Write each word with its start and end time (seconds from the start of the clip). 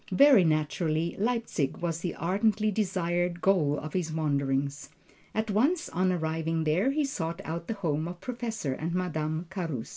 Very 0.13 0.43
naturally 0.43 1.15
Leipzig 1.19 1.77
was 1.77 1.99
the 1.99 2.15
ardently 2.15 2.71
desired 2.71 3.39
goal 3.39 3.77
of 3.77 3.93
his 3.93 4.11
wanderings. 4.11 4.89
At 5.35 5.51
once 5.51 5.89
on 5.89 6.11
arriving 6.11 6.63
there, 6.63 6.89
he 6.89 7.05
sought 7.05 7.39
out 7.45 7.67
the 7.67 7.75
home 7.75 8.07
of 8.07 8.19
Professor 8.19 8.73
and 8.73 8.95
Madame 8.95 9.45
Carus. 9.51 9.89